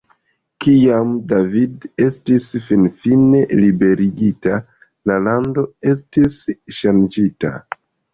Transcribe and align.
Kiam 0.63 1.09
David 1.31 1.83
estis 2.05 2.47
finfine 2.69 3.41
liberigita, 3.59 4.55
la 5.11 5.19
lando 5.27 5.67
estis 5.93 6.39
ŝanĝita. 6.79 7.53